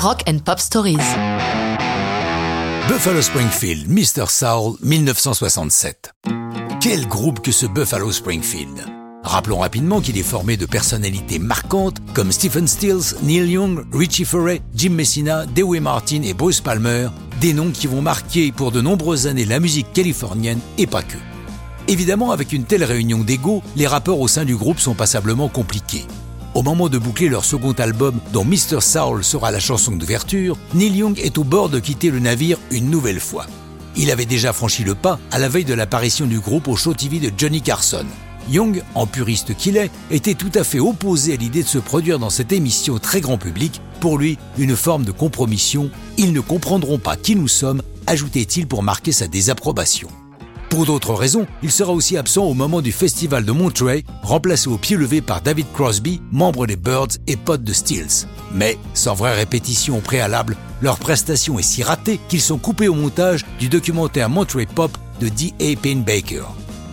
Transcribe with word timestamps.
Rock 0.00 0.22
and 0.28 0.38
Pop 0.44 0.60
Stories. 0.60 0.98
Buffalo 2.86 3.20
Springfield, 3.20 3.88
Mr. 3.88 4.30
Soul, 4.30 4.76
1967. 4.80 6.12
Quel 6.80 7.08
groupe 7.08 7.40
que 7.40 7.50
ce 7.50 7.66
Buffalo 7.66 8.12
Springfield? 8.12 8.86
Rappelons 9.24 9.58
rapidement 9.58 10.00
qu'il 10.00 10.16
est 10.16 10.22
formé 10.22 10.56
de 10.56 10.66
personnalités 10.66 11.40
marquantes 11.40 11.96
comme 12.14 12.30
Stephen 12.30 12.68
Stills, 12.68 13.16
Neil 13.24 13.50
Young, 13.50 13.86
Richie 13.92 14.24
Furay, 14.24 14.62
Jim 14.72 14.90
Messina, 14.90 15.46
Dewey 15.46 15.80
Martin 15.80 16.22
et 16.22 16.32
Bruce 16.32 16.60
Palmer, 16.60 17.08
des 17.40 17.52
noms 17.52 17.72
qui 17.72 17.88
vont 17.88 18.00
marquer 18.00 18.52
pour 18.52 18.70
de 18.70 18.80
nombreuses 18.80 19.26
années 19.26 19.46
la 19.46 19.58
musique 19.58 19.92
californienne 19.92 20.60
et 20.78 20.86
pas 20.86 21.02
que. 21.02 21.18
Évidemment, 21.88 22.30
avec 22.30 22.52
une 22.52 22.64
telle 22.64 22.84
réunion 22.84 23.24
d'ego, 23.24 23.64
les 23.74 23.88
rappeurs 23.88 24.20
au 24.20 24.28
sein 24.28 24.44
du 24.44 24.54
groupe 24.54 24.78
sont 24.78 24.94
passablement 24.94 25.48
compliqués. 25.48 26.06
Au 26.54 26.62
moment 26.62 26.88
de 26.88 26.98
boucler 26.98 27.28
leur 27.28 27.44
second 27.44 27.72
album, 27.72 28.20
dont 28.32 28.44
Mr. 28.44 28.80
Soul 28.80 29.22
sera 29.22 29.50
la 29.50 29.60
chanson 29.60 29.92
d'ouverture, 29.92 30.56
Neil 30.74 30.96
Young 30.96 31.18
est 31.18 31.38
au 31.38 31.44
bord 31.44 31.68
de 31.68 31.78
quitter 31.78 32.10
le 32.10 32.18
navire 32.18 32.58
une 32.70 32.90
nouvelle 32.90 33.20
fois. 33.20 33.46
Il 33.96 34.10
avait 34.10 34.26
déjà 34.26 34.52
franchi 34.52 34.82
le 34.84 34.94
pas 34.94 35.18
à 35.30 35.38
la 35.38 35.48
veille 35.48 35.64
de 35.64 35.74
l'apparition 35.74 36.26
du 36.26 36.40
groupe 36.40 36.68
au 36.68 36.76
show 36.76 36.94
TV 36.94 37.18
de 37.18 37.32
Johnny 37.36 37.60
Carson. 37.60 38.06
Young, 38.50 38.82
en 38.94 39.06
puriste 39.06 39.54
qu'il 39.54 39.76
est, 39.76 39.90
était 40.10 40.34
tout 40.34 40.50
à 40.54 40.64
fait 40.64 40.80
opposé 40.80 41.34
à 41.34 41.36
l'idée 41.36 41.62
de 41.62 41.68
se 41.68 41.78
produire 41.78 42.18
dans 42.18 42.30
cette 42.30 42.52
émission 42.52 42.98
très 42.98 43.20
grand 43.20 43.36
public. 43.36 43.82
Pour 44.00 44.16
lui, 44.16 44.38
une 44.56 44.76
forme 44.76 45.04
de 45.04 45.12
compromission. 45.12 45.90
Ils 46.16 46.32
ne 46.32 46.40
comprendront 46.40 46.98
pas 46.98 47.16
qui 47.16 47.36
nous 47.36 47.48
sommes, 47.48 47.82
ajoutait-il 48.06 48.66
pour 48.66 48.82
marquer 48.82 49.12
sa 49.12 49.26
désapprobation. 49.26 50.08
Pour 50.68 50.84
d'autres 50.84 51.14
raisons, 51.14 51.46
il 51.62 51.72
sera 51.72 51.92
aussi 51.92 52.16
absent 52.16 52.44
au 52.44 52.52
moment 52.52 52.82
du 52.82 52.92
festival 52.92 53.44
de 53.44 53.52
Monterey, 53.52 54.04
remplacé 54.22 54.68
au 54.68 54.76
pied 54.76 54.96
levé 54.96 55.22
par 55.22 55.40
David 55.40 55.66
Crosby, 55.72 56.20
membre 56.30 56.66
des 56.66 56.76
Birds 56.76 57.16
et 57.26 57.36
pote 57.36 57.64
de 57.64 57.72
Stills. 57.72 58.26
Mais, 58.52 58.78
sans 58.92 59.14
vraie 59.14 59.34
répétition 59.34 59.96
au 59.96 60.00
préalable, 60.00 60.56
leur 60.82 60.98
prestation 60.98 61.58
est 61.58 61.62
si 61.62 61.82
ratée 61.82 62.20
qu'ils 62.28 62.42
sont 62.42 62.58
coupés 62.58 62.88
au 62.88 62.94
montage 62.94 63.46
du 63.58 63.68
documentaire 63.68 64.28
Monterey 64.28 64.66
Pop 64.66 64.96
de 65.20 65.28
D.A. 65.28 65.74
Baker. 65.96 66.44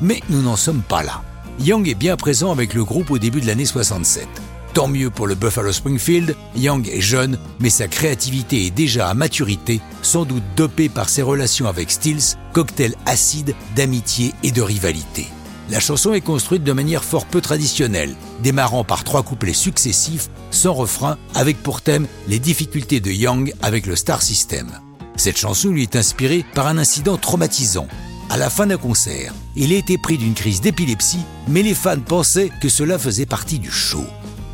Mais 0.02 0.22
nous 0.30 0.42
n'en 0.42 0.56
sommes 0.56 0.82
pas 0.82 1.04
là. 1.04 1.22
Young 1.60 1.88
est 1.88 1.96
bien 1.96 2.16
présent 2.16 2.52
avec 2.52 2.74
le 2.74 2.84
groupe 2.84 3.12
au 3.12 3.18
début 3.18 3.42
de 3.42 3.48
l'année 3.48 3.66
67. 3.66 4.28
Tant 4.76 4.90
mieux 4.90 5.10
pour 5.10 5.26
le 5.26 5.36
Buffalo 5.36 5.72
Springfield, 5.72 6.36
Young 6.58 6.90
est 6.90 7.00
jeune, 7.00 7.40
mais 7.62 7.70
sa 7.70 7.88
créativité 7.88 8.66
est 8.66 8.72
déjà 8.72 9.08
à 9.08 9.14
maturité, 9.14 9.80
sans 10.02 10.26
doute 10.26 10.44
dopée 10.58 10.90
par 10.90 11.08
ses 11.08 11.22
relations 11.22 11.70
avec 11.70 11.90
Stills, 11.90 12.36
cocktail 12.52 12.94
acide 13.06 13.56
d'amitié 13.78 14.34
et 14.44 14.52
de 14.52 14.62
rivalité. 14.62 15.28
La 15.70 15.80
chanson 15.80 16.14
est 16.14 16.20
construite 16.20 16.66
de 16.66 16.74
manière 16.74 17.06
fort 17.06 17.26
peu 17.26 17.40
traditionnelle, 17.40 18.18
démarrant 18.44 18.84
par 18.84 19.06
trois 19.06 19.24
couplets 19.24 19.54
successifs, 19.54 20.30
sans 20.52 20.74
refrain, 20.74 21.18
avec 21.36 21.64
pour 21.64 21.80
thème 21.80 22.06
les 22.28 22.40
difficultés 22.40 23.00
de 23.00 23.12
Young 23.12 23.54
avec 23.62 23.86
le 23.86 23.96
Star 23.96 24.22
System. 24.22 24.68
Cette 25.16 25.38
chanson 25.38 25.70
lui 25.70 25.84
est 25.84 25.96
inspirée 25.96 26.44
par 26.54 26.68
un 26.68 26.78
incident 26.78 27.16
traumatisant. 27.16 27.88
À 28.30 28.36
la 28.36 28.50
fin 28.50 28.68
d'un 28.68 28.76
concert, 28.76 29.34
il 29.56 29.72
a 29.72 29.78
été 29.78 29.98
pris 29.98 30.18
d'une 30.18 30.34
crise 30.34 30.60
d'épilepsie, 30.60 31.24
mais 31.48 31.62
les 31.62 31.76
fans 31.76 31.98
pensaient 31.98 32.52
que 32.62 32.68
cela 32.68 33.00
faisait 33.00 33.26
partie 33.26 33.60
du 33.60 33.72
show. 33.72 34.04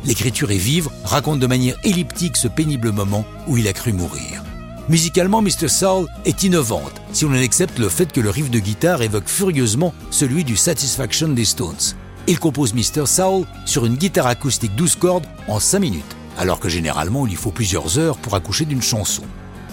L'écriture 0.04 0.50
est 0.50 0.56
vive, 0.56 0.88
raconte 1.04 1.38
de 1.38 1.46
manière 1.46 1.76
elliptique 1.84 2.36
ce 2.36 2.48
pénible 2.48 2.90
moment 2.90 3.24
où 3.46 3.56
il 3.56 3.68
a 3.68 3.72
cru 3.72 3.92
mourir. 3.92 4.42
Musicalement, 4.88 5.42
Mr. 5.42 5.68
Soul 5.68 6.08
est 6.24 6.42
innovante, 6.42 7.00
si 7.12 7.24
on 7.24 7.28
en 7.28 7.34
accepte 7.34 7.78
le 7.78 7.88
fait 7.88 8.10
que 8.10 8.20
le 8.20 8.30
riff 8.30 8.50
de 8.50 8.58
guitare 8.58 9.02
évoque 9.02 9.28
furieusement 9.28 9.94
celui 10.10 10.42
du 10.42 10.56
Satisfaction 10.56 11.28
des 11.28 11.44
Stones. 11.44 11.94
Il 12.26 12.40
compose 12.40 12.74
Mr. 12.74 13.06
Soul 13.06 13.46
sur 13.64 13.86
une 13.86 13.94
guitare 13.94 14.26
acoustique 14.26 14.74
12 14.74 14.96
cordes 14.96 15.26
en 15.46 15.60
5 15.60 15.78
minutes, 15.78 16.16
alors 16.36 16.58
que 16.58 16.68
généralement 16.68 17.26
il 17.26 17.30
lui 17.30 17.36
faut 17.36 17.52
plusieurs 17.52 17.98
heures 17.98 18.18
pour 18.18 18.34
accoucher 18.34 18.64
d'une 18.64 18.82
chanson. 18.82 19.22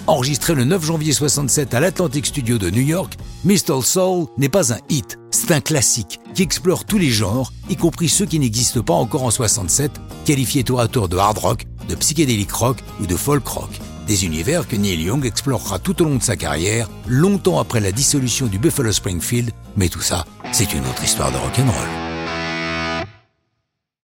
Enregistré 0.09 0.55
le 0.55 0.65
9 0.65 0.83
janvier 0.83 1.13
67 1.13 1.75
à 1.75 1.79
l'Atlantic 1.79 2.25
Studio 2.25 2.57
de 2.57 2.71
New 2.71 2.81
York, 2.81 3.15
Mr. 3.45 3.83
Soul 3.83 4.25
n'est 4.39 4.49
pas 4.49 4.73
un 4.73 4.79
hit, 4.89 5.19
c'est 5.29 5.51
un 5.51 5.61
classique 5.61 6.19
qui 6.33 6.41
explore 6.41 6.83
tous 6.83 6.97
les 6.97 7.11
genres, 7.11 7.53
y 7.69 7.75
compris 7.75 8.09
ceux 8.09 8.25
qui 8.25 8.39
n'existent 8.39 8.81
pas 8.81 8.95
encore 8.95 9.21
en 9.21 9.29
67, 9.29 9.91
qualifiés 10.25 10.63
tour 10.63 10.79
à 10.79 10.87
tour 10.87 11.09
de 11.09 11.17
hard 11.17 11.37
rock, 11.37 11.67
de 11.87 11.93
psychédélique 11.93 12.51
rock 12.51 12.77
ou 12.99 13.05
de 13.05 13.15
folk 13.15 13.45
rock. 13.45 13.69
Des 14.07 14.25
univers 14.25 14.67
que 14.67 14.77
Neil 14.77 14.99
Young 14.99 15.23
explorera 15.27 15.77
tout 15.77 16.01
au 16.01 16.05
long 16.05 16.15
de 16.15 16.23
sa 16.23 16.35
carrière, 16.35 16.89
longtemps 17.07 17.59
après 17.59 17.79
la 17.79 17.91
dissolution 17.91 18.47
du 18.47 18.57
Buffalo 18.57 18.91
Springfield, 18.91 19.51
mais 19.77 19.89
tout 19.89 20.01
ça, 20.01 20.25
c'est 20.51 20.73
une 20.73 20.87
autre 20.87 21.03
histoire 21.03 21.31
de 21.31 21.37
rock'n'roll. 21.37 22.08